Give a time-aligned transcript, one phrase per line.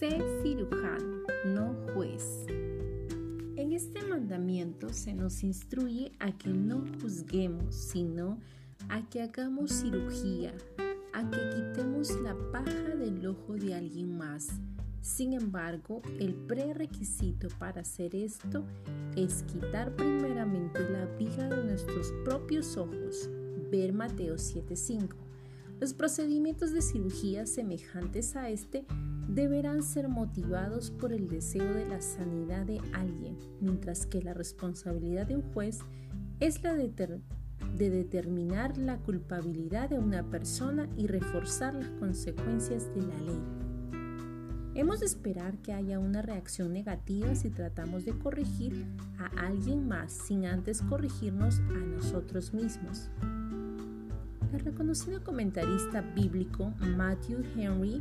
[0.00, 2.46] Sé cirujano, no juez.
[3.56, 8.38] En este mandamiento se nos instruye a que no juzguemos, sino
[8.88, 10.54] a que hagamos cirugía,
[11.12, 14.48] a que quitemos la paja del ojo de alguien más.
[15.02, 18.64] Sin embargo, el prerequisito para hacer esto
[19.16, 23.28] es quitar primeramente la viga de nuestros propios ojos.
[23.70, 25.14] Ver Mateo 7:5.
[25.78, 28.86] Los procedimientos de cirugía semejantes a este
[29.28, 35.26] deberán ser motivados por el deseo de la sanidad de alguien, mientras que la responsabilidad
[35.26, 35.80] de un juez
[36.40, 37.20] es la de,
[37.76, 43.42] determinar la culpabilidad de una persona y reforzar las consecuencias de la ley.
[44.74, 48.86] Hemos de esperar que haya una reacción negativa si tratamos de corregir
[49.18, 53.10] a alguien más sin antes corregirnos a nosotros mismos.
[54.52, 58.00] El reconocido comentarista bíblico Matthew Henry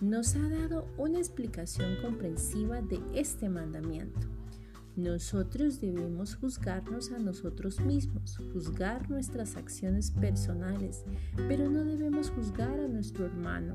[0.00, 4.26] nos ha dado una explicación comprensiva de este mandamiento.
[4.96, 11.04] Nosotros debemos juzgarnos a nosotros mismos, juzgar nuestras acciones personales,
[11.48, 13.74] pero no debemos juzgar a nuestro hermano.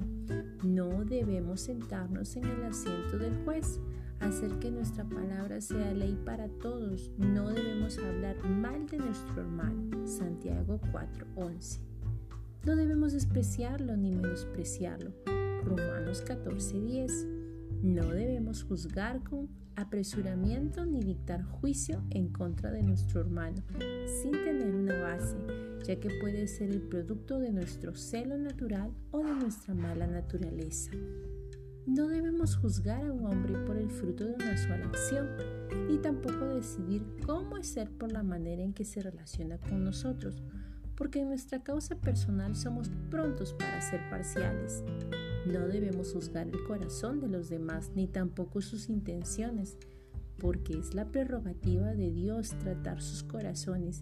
[0.64, 3.80] No debemos sentarnos en el asiento del juez,
[4.20, 7.12] hacer que nuestra palabra sea ley para todos.
[7.18, 10.08] No debemos hablar mal de nuestro hermano.
[10.08, 11.82] Santiago 4:11.
[12.66, 15.12] No debemos despreciarlo ni menospreciarlo.
[15.64, 17.28] Romanos 14:10.
[17.84, 23.64] No debemos juzgar con apresuramiento ni dictar juicio en contra de nuestro hermano
[24.06, 25.38] sin tener una base,
[25.86, 30.92] ya que puede ser el producto de nuestro celo natural o de nuestra mala naturaleza.
[31.88, 35.28] No debemos juzgar a un hombre por el fruto de una sola acción
[35.90, 40.44] y tampoco decidir cómo es ser por la manera en que se relaciona con nosotros,
[40.96, 44.84] porque en nuestra causa personal somos prontos para ser parciales.
[45.46, 49.78] No debemos juzgar el corazón de los demás ni tampoco sus intenciones,
[50.38, 54.02] porque es la prerrogativa de Dios tratar sus corazones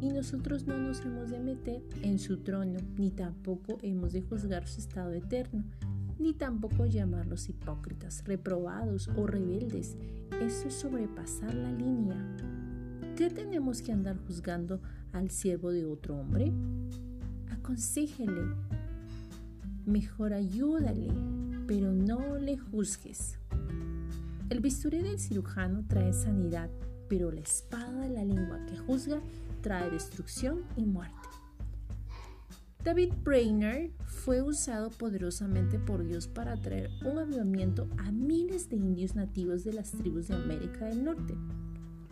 [0.00, 4.66] y nosotros no nos hemos de meter en su trono, ni tampoco hemos de juzgar
[4.66, 5.64] su estado eterno,
[6.18, 9.96] ni tampoco llamarlos hipócritas, reprobados o rebeldes.
[10.40, 12.16] Eso es sobrepasar la línea.
[13.16, 14.80] ¿Qué tenemos que andar juzgando
[15.12, 16.52] al siervo de otro hombre?
[17.50, 18.42] Aconsíjele,
[19.90, 21.08] mejor ayúdale,
[21.66, 23.38] pero no le juzgues.
[24.48, 26.70] El bisturí del cirujano trae sanidad,
[27.08, 29.20] pero la espada de la lengua que juzga
[29.60, 31.28] trae destrucción y muerte.
[32.82, 39.14] David Brainerd fue usado poderosamente por Dios para traer un avivamiento a miles de indios
[39.14, 41.34] nativos de las tribus de América del Norte.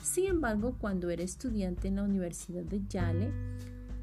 [0.03, 3.33] Sin embargo, cuando era estudiante en la Universidad de Yale,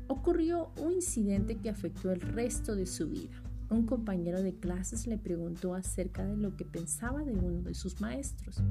[0.07, 3.44] ocurrió un incidente que afectó el resto de su vida.
[3.69, 7.99] Un compañero de clases le preguntó acerca de lo que pensaba de uno de sus
[7.99, 8.61] maestros.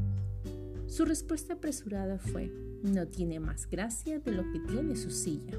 [0.87, 5.59] Su respuesta apresurada fue, no tiene más gracia de lo que tiene su silla.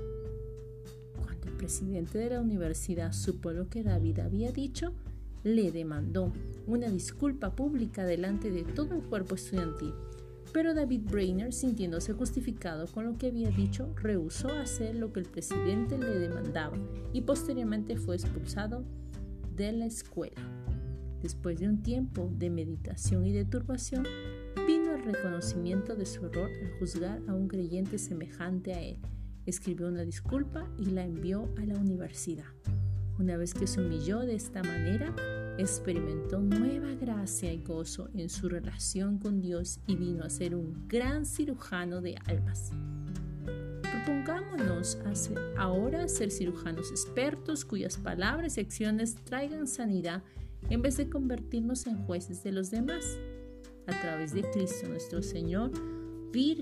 [1.22, 4.94] Cuando el presidente de la universidad supo lo que David había dicho,
[5.44, 6.32] le demandó
[6.66, 9.94] una disculpa pública delante de todo el cuerpo estudiantil
[10.56, 15.26] pero David Brainerd, sintiéndose justificado con lo que había dicho, rehusó hacer lo que el
[15.26, 16.78] presidente le demandaba
[17.12, 18.86] y posteriormente fue expulsado
[19.56, 20.42] de la escuela.
[21.22, 24.06] Después de un tiempo de meditación y de turbación,
[24.68, 28.98] vino el reconocimiento de su error al juzgar a un creyente semejante a él.
[29.46, 32.46] Escribió una disculpa y la envió a la universidad.
[33.18, 35.16] Una vez que se humilló de esta manera,
[35.58, 40.88] experimentó nueva gracia y gozo en su relación con Dios y vino a ser un
[40.88, 42.72] gran cirujano de almas.
[44.06, 45.00] Propongámonos
[45.58, 50.22] ahora ser cirujanos expertos cuyas palabras y acciones traigan sanidad
[50.70, 53.18] en vez de convertirnos en jueces de los demás.
[53.88, 55.72] A través de Cristo nuestro Señor,
[56.32, 56.62] Vir